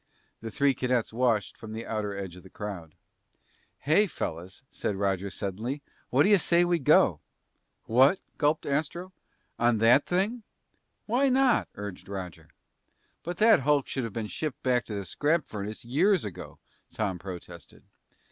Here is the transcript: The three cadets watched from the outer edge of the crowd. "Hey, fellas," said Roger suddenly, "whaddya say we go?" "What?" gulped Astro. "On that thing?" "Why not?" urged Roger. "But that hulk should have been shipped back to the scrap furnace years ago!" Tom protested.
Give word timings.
The 0.39 0.49
three 0.49 0.73
cadets 0.73 1.13
watched 1.13 1.55
from 1.55 1.73
the 1.73 1.85
outer 1.85 2.17
edge 2.17 2.35
of 2.35 2.41
the 2.41 2.49
crowd. 2.49 2.95
"Hey, 3.81 4.07
fellas," 4.07 4.63
said 4.71 4.95
Roger 4.95 5.29
suddenly, 5.29 5.83
"whaddya 6.11 6.39
say 6.39 6.65
we 6.65 6.79
go?" 6.79 7.19
"What?" 7.83 8.19
gulped 8.39 8.65
Astro. 8.65 9.13
"On 9.59 9.77
that 9.77 10.07
thing?" 10.07 10.41
"Why 11.05 11.29
not?" 11.29 11.67
urged 11.75 12.09
Roger. 12.09 12.49
"But 13.21 13.37
that 13.37 13.59
hulk 13.59 13.87
should 13.87 14.03
have 14.03 14.11
been 14.13 14.25
shipped 14.25 14.63
back 14.63 14.85
to 14.85 14.95
the 14.95 15.05
scrap 15.05 15.45
furnace 15.45 15.85
years 15.85 16.25
ago!" 16.25 16.57
Tom 16.91 17.19
protested. 17.19 17.83